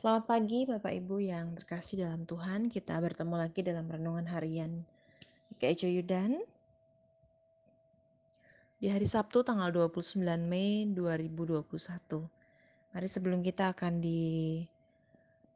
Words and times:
Selamat 0.00 0.32
pagi 0.32 0.64
Bapak 0.64 0.96
Ibu 0.96 1.20
yang 1.20 1.52
terkasih 1.52 2.08
dalam 2.08 2.24
Tuhan. 2.24 2.72
Kita 2.72 2.96
bertemu 3.04 3.36
lagi 3.36 3.60
dalam 3.60 3.84
renungan 3.84 4.24
harian 4.32 4.80
Ika 5.52 5.76
Yudan. 5.76 6.40
Di 8.80 8.88
hari 8.88 9.04
Sabtu 9.04 9.44
tanggal 9.44 9.68
29 9.68 10.24
Mei 10.40 10.88
2021. 10.88 11.68
Mari 12.96 13.08
sebelum 13.12 13.44
kita 13.44 13.76
akan 13.76 14.00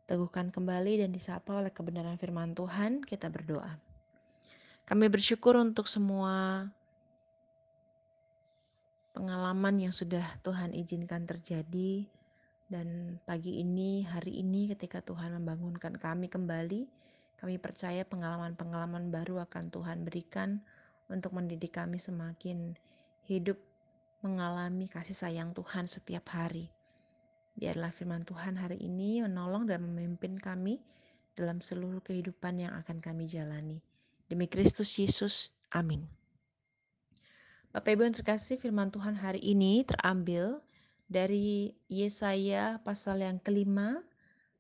diteguhkan 0.05 0.53
kembali 0.53 1.01
dan 1.01 1.09
disapa 1.17 1.65
oleh 1.65 1.73
kebenaran 1.73 2.21
firman 2.21 2.53
Tuhan, 2.53 3.01
kita 3.01 3.33
berdoa. 3.33 3.81
Kami 4.85 5.09
bersyukur 5.09 5.57
untuk 5.57 5.89
semua 5.89 6.69
pengalaman 9.17 9.89
yang 9.89 9.95
sudah 9.97 10.37
Tuhan 10.45 10.77
izinkan 10.77 11.25
terjadi 11.25 12.05
dan 12.73 13.21
pagi 13.29 13.61
ini, 13.61 14.09
hari 14.09 14.41
ini 14.41 14.73
ketika 14.73 15.05
Tuhan 15.05 15.37
membangunkan 15.37 16.01
kami 16.01 16.33
kembali, 16.33 16.89
kami 17.37 17.61
percaya 17.61 18.09
pengalaman-pengalaman 18.09 19.13
baru 19.13 19.45
akan 19.45 19.69
Tuhan 19.69 20.01
berikan 20.09 20.65
untuk 21.13 21.37
mendidik 21.37 21.77
kami 21.77 22.01
semakin 22.01 22.73
hidup 23.29 23.61
mengalami 24.25 24.89
kasih 24.89 25.13
sayang 25.13 25.53
Tuhan 25.53 25.85
setiap 25.85 26.33
hari. 26.33 26.73
Biarlah 27.55 27.93
firman 27.93 28.25
Tuhan 28.25 28.57
hari 28.57 28.81
ini 28.81 29.21
menolong 29.21 29.69
dan 29.69 29.85
memimpin 29.85 30.41
kami 30.41 30.81
dalam 31.37 31.61
seluruh 31.61 32.01
kehidupan 32.01 32.65
yang 32.65 32.73
akan 32.81 33.05
kami 33.05 33.29
jalani. 33.29 33.85
Demi 34.25 34.49
Kristus 34.49 34.97
Yesus, 34.97 35.53
amin. 35.69 36.09
Bapak 37.77 37.93
Ibu 37.93 38.09
yang 38.09 38.17
terkasih, 38.17 38.57
firman 38.57 38.89
Tuhan 38.89 39.21
hari 39.21 39.43
ini 39.45 39.85
terambil 39.85 40.65
dari 41.15 41.71
Yesaya 41.87 42.83
pasal 42.83 43.23
yang 43.23 43.39
kelima 43.39 44.03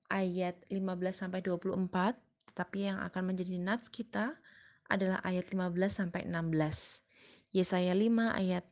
ayat 0.07 0.55
15 0.71 1.27
sampai 1.27 1.43
24, 1.43 2.15
tetapi 2.55 2.87
yang 2.87 3.03
akan 3.03 3.35
menjadi 3.35 3.59
nats 3.59 3.91
kita 3.91 4.39
adalah 4.87 5.19
ayat 5.27 5.51
15 5.51 5.75
sampai 5.91 6.23
16. 6.31 7.51
Yesaya 7.51 7.91
5 7.91 8.39
ayat 8.39 8.62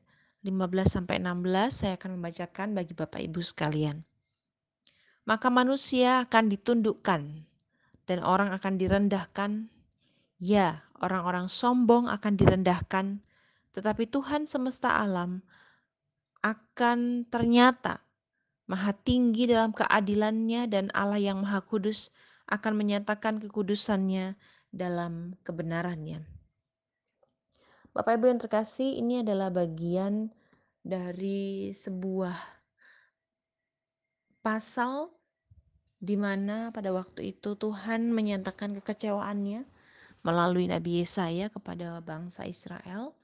15 0.47 0.55
sampai 0.87 1.19
16 1.19 1.75
saya 1.75 1.93
akan 1.98 2.11
membacakan 2.23 2.69
bagi 2.79 2.95
Bapak 2.95 3.19
Ibu 3.19 3.43
sekalian. 3.43 4.06
Maka 5.27 5.51
manusia 5.51 6.23
akan 6.23 6.51
ditundukkan 6.55 7.23
dan 8.06 8.19
orang 8.23 8.55
akan 8.55 8.78
direndahkan. 8.78 9.71
Ya, 10.39 10.87
orang-orang 10.99 11.47
sombong 11.47 12.11
akan 12.11 12.34
direndahkan, 12.34 13.23
tetapi 13.75 14.11
Tuhan 14.11 14.47
semesta 14.51 14.99
alam 14.99 15.47
akan 16.43 17.27
ternyata 17.31 18.03
maha 18.67 18.95
tinggi 18.95 19.47
dalam 19.51 19.71
keadilannya 19.75 20.67
dan 20.71 20.91
Allah 20.95 21.19
yang 21.19 21.43
maha 21.43 21.62
kudus 21.62 22.11
akan 22.51 22.79
menyatakan 22.79 23.39
kekudusannya 23.39 24.34
dalam 24.75 25.39
kebenarannya. 25.47 26.27
Bapak 27.93 28.17
Ibu 28.17 28.25
yang 28.33 28.41
terkasih, 28.41 28.97
ini 28.97 29.21
adalah 29.21 29.53
bagian 29.53 30.33
dari 30.81 31.71
sebuah 31.77 32.34
pasal 34.43 35.12
di 36.03 36.19
mana 36.19 36.75
pada 36.75 36.91
waktu 36.91 37.37
itu 37.37 37.55
Tuhan 37.55 38.11
menyatakan 38.11 38.75
kekecewaannya 38.75 39.62
melalui 40.27 40.67
Nabi 40.67 41.06
Yesaya 41.06 41.47
kepada 41.47 42.03
bangsa 42.03 42.43
Israel 42.49 43.15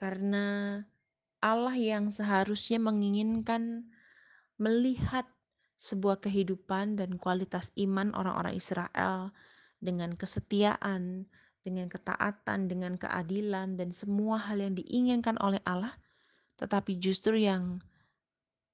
karena 0.00 0.80
Allah 1.40 1.76
yang 1.76 2.12
seharusnya 2.12 2.76
menginginkan 2.76 3.88
melihat 4.60 5.24
sebuah 5.80 6.20
kehidupan 6.20 7.00
dan 7.00 7.16
kualitas 7.16 7.72
iman 7.80 8.12
orang-orang 8.12 8.52
Israel 8.52 9.32
dengan 9.80 10.12
kesetiaan, 10.12 11.24
dengan 11.64 11.88
ketaatan, 11.88 12.68
dengan 12.68 13.00
keadilan, 13.00 13.80
dan 13.80 13.88
semua 13.88 14.36
hal 14.36 14.60
yang 14.60 14.76
diinginkan 14.76 15.40
oleh 15.40 15.64
Allah, 15.64 15.96
tetapi 16.60 17.00
justru 17.00 17.40
yang 17.40 17.80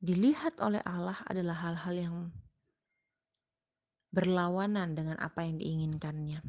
dilihat 0.03 0.59
oleh 0.59 0.83
Allah 0.83 1.23
adalah 1.31 1.55
hal-hal 1.63 1.95
yang 1.95 2.17
berlawanan 4.11 4.99
dengan 4.99 5.15
apa 5.23 5.47
yang 5.47 5.63
diinginkannya. 5.63 6.43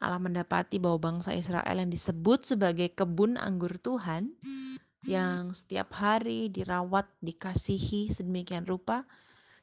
Allah 0.00 0.16
mendapati 0.16 0.80
bahwa 0.80 1.12
bangsa 1.12 1.36
Israel 1.36 1.76
yang 1.76 1.92
disebut 1.92 2.48
sebagai 2.48 2.88
kebun 2.96 3.36
anggur 3.36 3.76
Tuhan 3.76 4.32
yang 5.04 5.52
setiap 5.56 5.92
hari 5.96 6.52
dirawat, 6.52 7.08
dikasihi 7.24 8.12
sedemikian 8.12 8.68
rupa, 8.68 9.08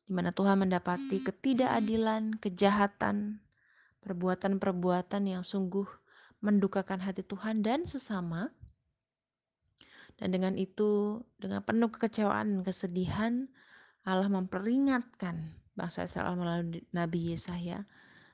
Di 0.08 0.12
mana 0.12 0.32
Tuhan 0.32 0.58
mendapati 0.60 1.24
ketidakadilan, 1.24 2.36
kejahatan, 2.40 3.40
perbuatan-perbuatan 4.02 5.30
yang 5.30 5.46
sungguh 5.46 5.86
mendukakan 6.42 7.00
hati 7.00 7.22
Tuhan 7.22 7.62
dan 7.62 7.86
sesama. 7.86 8.50
Dan 10.18 10.34
dengan 10.34 10.58
itu, 10.58 11.22
dengan 11.38 11.62
penuh 11.64 11.88
kekecewaan 11.88 12.60
dan 12.60 12.62
kesedihan, 12.66 13.48
Allah 14.02 14.26
memperingatkan 14.26 15.38
bangsa 15.78 16.04
Israel 16.04 16.34
melalui 16.34 16.82
Nabi 16.90 17.32
Yesaya. 17.32 17.86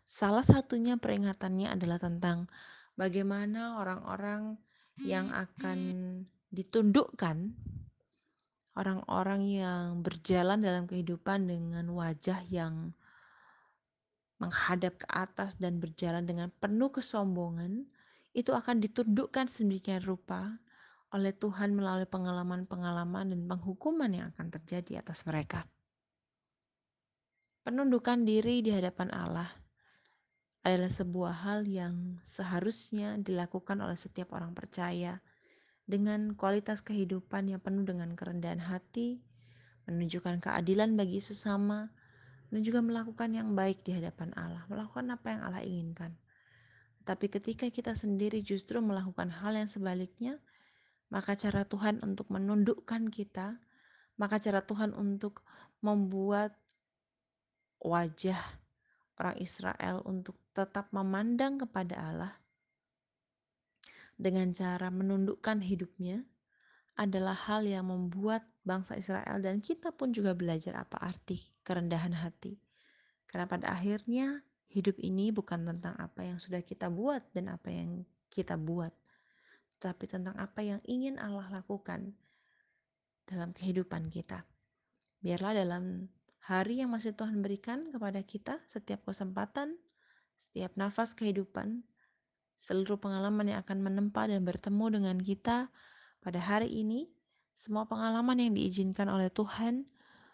Salah 0.08 0.40
satunya 0.40 0.96
peringatannya 0.96 1.68
adalah 1.68 2.00
tentang 2.00 2.48
bagaimana 2.96 3.76
orang-orang 3.76 4.56
yang 5.04 5.28
akan 5.30 5.78
ditundukkan, 6.48 7.52
orang-orang 8.72 9.44
yang 9.44 10.00
berjalan 10.00 10.64
dalam 10.64 10.88
kehidupan 10.88 11.44
dengan 11.44 11.86
wajah 11.92 12.40
yang 12.48 12.96
menghadap 14.40 15.02
ke 15.02 15.06
atas 15.12 15.60
dan 15.60 15.76
berjalan 15.82 16.24
dengan 16.24 16.48
penuh 16.56 16.88
kesombongan, 16.88 17.84
itu 18.32 18.54
akan 18.54 18.80
ditundukkan 18.80 19.50
sedemikian 19.50 20.00
rupa 20.00 20.56
oleh 21.08 21.32
Tuhan 21.32 21.72
melalui 21.72 22.04
pengalaman-pengalaman 22.04 23.32
dan 23.32 23.40
penghukuman 23.48 24.10
yang 24.12 24.26
akan 24.36 24.52
terjadi 24.52 25.00
atas 25.00 25.24
mereka. 25.24 25.64
Penundukan 27.64 28.24
diri 28.24 28.60
di 28.64 28.72
hadapan 28.72 29.12
Allah 29.12 29.48
adalah 30.64 30.92
sebuah 30.92 31.34
hal 31.48 31.64
yang 31.64 32.20
seharusnya 32.24 33.16
dilakukan 33.20 33.80
oleh 33.80 33.96
setiap 33.96 34.36
orang 34.36 34.52
percaya 34.52 35.20
dengan 35.88 36.36
kualitas 36.36 36.84
kehidupan 36.84 37.48
yang 37.48 37.60
penuh 37.64 37.88
dengan 37.88 38.12
kerendahan 38.12 38.60
hati, 38.60 39.24
menunjukkan 39.88 40.44
keadilan 40.44 41.00
bagi 41.00 41.16
sesama, 41.24 41.88
dan 42.52 42.60
juga 42.60 42.84
melakukan 42.84 43.32
yang 43.32 43.56
baik 43.56 43.80
di 43.84 43.96
hadapan 43.96 44.32
Allah, 44.36 44.64
melakukan 44.68 45.08
apa 45.08 45.26
yang 45.32 45.40
Allah 45.44 45.64
inginkan. 45.64 46.12
Tapi 47.08 47.32
ketika 47.32 47.64
kita 47.72 47.96
sendiri 47.96 48.44
justru 48.44 48.84
melakukan 48.84 49.32
hal 49.32 49.56
yang 49.56 49.68
sebaliknya, 49.68 50.36
maka 51.08 51.36
cara 51.36 51.64
Tuhan 51.64 52.04
untuk 52.04 52.28
menundukkan 52.28 53.08
kita, 53.08 53.60
maka 54.20 54.36
cara 54.36 54.60
Tuhan 54.64 54.92
untuk 54.92 55.44
membuat 55.80 56.52
wajah 57.80 58.38
orang 59.18 59.36
Israel 59.38 60.02
untuk 60.06 60.38
tetap 60.54 60.90
memandang 60.90 61.58
kepada 61.58 61.94
Allah 61.98 62.34
dengan 64.18 64.50
cara 64.50 64.90
menundukkan 64.90 65.62
hidupnya 65.62 66.26
adalah 66.98 67.38
hal 67.46 67.62
yang 67.62 67.86
membuat 67.86 68.42
bangsa 68.66 68.98
Israel 68.98 69.38
dan 69.38 69.62
kita 69.62 69.94
pun 69.94 70.10
juga 70.10 70.34
belajar 70.34 70.74
apa 70.82 70.98
arti 70.98 71.38
kerendahan 71.62 72.10
hati. 72.10 72.58
Karena 73.30 73.46
pada 73.46 73.70
akhirnya 73.70 74.42
hidup 74.66 74.98
ini 74.98 75.30
bukan 75.30 75.62
tentang 75.62 75.94
apa 75.94 76.26
yang 76.26 76.42
sudah 76.42 76.58
kita 76.66 76.90
buat 76.90 77.22
dan 77.30 77.54
apa 77.54 77.70
yang 77.70 78.02
kita 78.26 78.58
buat, 78.58 78.90
tetapi 79.78 80.10
tentang 80.10 80.34
apa 80.34 80.58
yang 80.66 80.82
ingin 80.84 81.22
Allah 81.22 81.46
lakukan 81.54 82.12
dalam 83.30 83.54
kehidupan 83.54 84.10
kita. 84.10 84.42
Biarlah 85.22 85.62
dalam 85.62 86.10
hari 86.42 86.82
yang 86.82 86.90
masih 86.90 87.14
Tuhan 87.14 87.38
berikan 87.38 87.94
kepada 87.94 88.18
kita, 88.26 88.58
setiap 88.66 89.06
kesempatan, 89.06 89.78
setiap 90.34 90.74
nafas 90.74 91.14
kehidupan, 91.14 91.86
seluruh 92.58 92.98
pengalaman 92.98 93.54
yang 93.54 93.62
akan 93.62 93.78
menempa 93.78 94.26
dan 94.26 94.42
bertemu 94.42 94.98
dengan 94.98 95.16
kita 95.22 95.70
pada 96.18 96.40
hari 96.42 96.74
ini, 96.74 97.06
semua 97.54 97.86
pengalaman 97.86 98.38
yang 98.38 98.52
diizinkan 98.58 99.06
oleh 99.06 99.30
Tuhan 99.30 99.86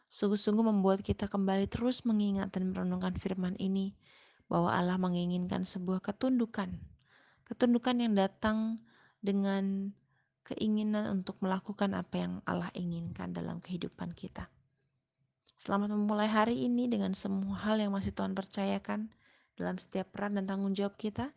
sungguh-sungguh 0.09 0.65
membuat 0.65 1.05
kita 1.05 1.29
kembali 1.29 1.69
terus 1.69 2.05
mengingat 2.09 2.53
dan 2.53 2.73
merenungkan 2.73 3.17
firman 3.17 3.57
ini 3.61 3.97
bahwa 4.49 4.73
Allah 4.73 5.01
menginginkan 5.01 5.65
sebuah 5.65 6.05
ketundukan. 6.05 6.81
Ketundukan 7.45 7.97
yang 8.01 8.13
datang 8.17 8.81
dengan 9.25 9.97
keinginan 10.45 11.09
untuk 11.09 11.41
melakukan 11.41 11.97
apa 11.97 12.21
yang 12.21 12.33
Allah 12.45 12.69
inginkan 12.77 13.33
dalam 13.33 13.65
kehidupan 13.65 14.13
kita. 14.13 14.53
Selamat 15.57 15.97
memulai 15.97 16.29
hari 16.29 16.69
ini 16.69 16.93
dengan 16.93 17.17
semua 17.17 17.57
hal 17.65 17.81
yang 17.81 17.97
masih 17.97 18.13
Tuhan 18.13 18.37
percayakan 18.37 19.09
dalam 19.57 19.81
setiap 19.81 20.13
peran 20.13 20.37
dan 20.37 20.45
tanggung 20.45 20.77
jawab 20.77 21.01
kita. 21.01 21.33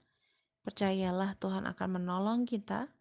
Percayalah 0.67 1.39
Tuhan 1.39 1.63
akan 1.63 1.89
menolong 1.95 2.43
kita, 2.43 2.91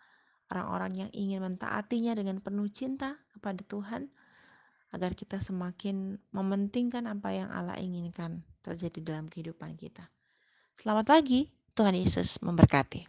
orang-orang 0.54 1.02
yang 1.02 1.10
ingin 1.10 1.42
mentaatinya 1.42 2.14
dengan 2.14 2.38
penuh 2.38 2.70
cinta 2.70 3.18
kepada 3.34 3.66
Tuhan, 3.66 4.06
agar 4.94 5.18
kita 5.18 5.42
semakin 5.42 6.22
mementingkan 6.30 7.10
apa 7.10 7.34
yang 7.34 7.50
Allah 7.50 7.74
inginkan 7.82 8.46
terjadi 8.62 9.02
dalam 9.02 9.26
kehidupan 9.26 9.74
kita. 9.74 10.06
Selamat 10.78 11.10
pagi, 11.10 11.50
Tuhan 11.74 11.98
Yesus 11.98 12.38
memberkati. 12.38 13.02